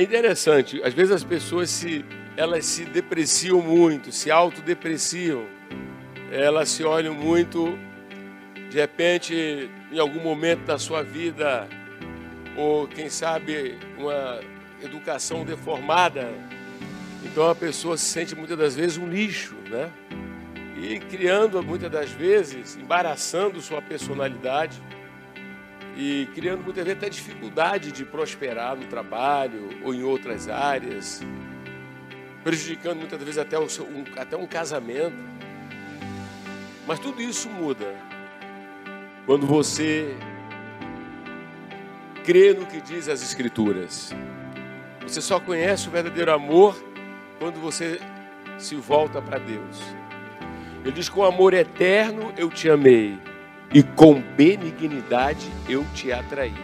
[0.00, 2.02] É interessante, às vezes as pessoas se,
[2.34, 5.44] elas se depreciam muito, se autodepreciam,
[6.32, 7.78] elas se olham muito,
[8.70, 11.68] de repente, em algum momento da sua vida,
[12.56, 14.40] ou quem sabe uma
[14.82, 16.32] educação deformada,
[17.22, 19.90] então a pessoa se sente muitas das vezes um lixo, né?
[20.78, 24.80] E criando muitas das vezes, embaraçando sua personalidade
[25.96, 31.22] e criando muitas vezes até dificuldade de prosperar no trabalho ou em outras áreas,
[32.42, 35.16] prejudicando muitas vezes até, o seu, um, até um casamento.
[36.86, 37.94] Mas tudo isso muda
[39.26, 40.16] quando você
[42.24, 44.14] crê no que diz as Escrituras.
[45.02, 46.80] Você só conhece o verdadeiro amor
[47.38, 48.00] quando você
[48.58, 49.80] se volta para Deus.
[50.82, 53.18] Ele diz: Com amor eterno eu te amei
[53.72, 56.54] e com benignidade eu te atraí.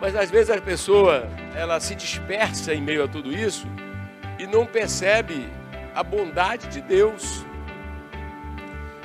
[0.00, 3.66] Mas às vezes a pessoa, ela se dispersa em meio a tudo isso
[4.38, 5.48] e não percebe
[5.94, 7.44] a bondade de Deus.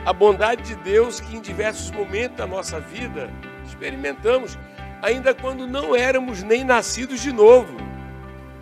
[0.06, 3.30] A bondade de Deus que em diversos momentos da nossa vida
[3.66, 4.58] experimentamos,
[5.02, 7.78] ainda quando não éramos nem nascidos de novo.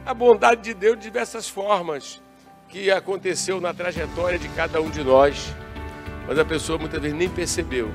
[0.05, 2.21] A bondade de Deus de diversas formas
[2.67, 5.53] que aconteceu na trajetória de cada um de nós,
[6.27, 7.91] mas a pessoa muitas vezes nem percebeu.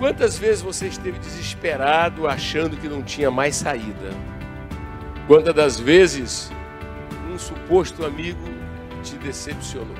[0.00, 4.12] Quantas vezes você esteve desesperado, achando que não tinha mais saída?
[5.26, 6.50] Quantas das vezes
[7.30, 8.40] um suposto amigo
[9.02, 9.94] te decepcionou?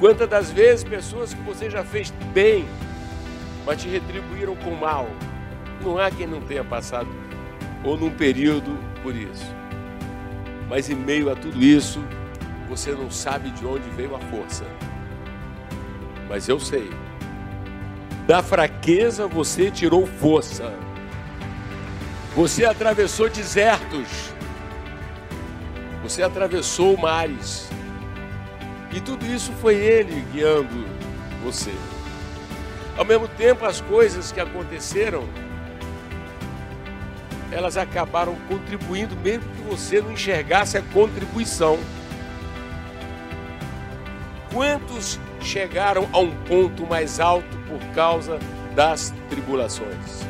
[0.00, 2.66] Quantas das vezes pessoas que você já fez bem,
[3.64, 5.08] mas te retribuíram com mal?
[5.80, 7.08] Não há quem não tenha passado
[7.84, 9.46] ou num período por isso.
[10.68, 12.02] Mas em meio a tudo isso,
[12.68, 14.64] você não sabe de onde veio a força.
[16.28, 16.90] Mas eu sei
[18.30, 20.72] da fraqueza você tirou força.
[22.36, 24.06] Você atravessou desertos.
[26.04, 27.68] Você atravessou mares.
[28.92, 30.86] E tudo isso foi Ele guiando
[31.42, 31.72] você.
[32.96, 35.24] Ao mesmo tempo, as coisas que aconteceram,
[37.50, 41.80] elas acabaram contribuindo, mesmo que você não enxergasse a contribuição.
[44.52, 48.38] Quantos chegaram a um ponto mais alto por causa
[48.74, 50.26] das tribulações.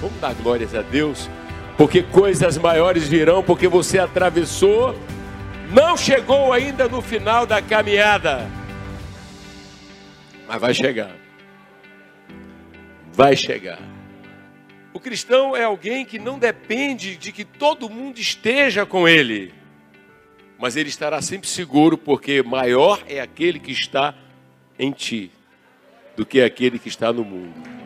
[0.00, 1.28] Vamos dar glórias a Deus,
[1.76, 4.94] porque coisas maiores virão, porque você atravessou,
[5.70, 8.48] não chegou ainda no final da caminhada,
[10.48, 11.10] mas vai chegar.
[13.12, 13.78] Vai chegar.
[14.94, 19.52] O cristão é alguém que não depende de que todo mundo esteja com ele,
[20.58, 24.14] mas ele estará sempre seguro, porque maior é aquele que está
[24.78, 25.30] em ti
[26.16, 27.77] do que aquele que está no mundo.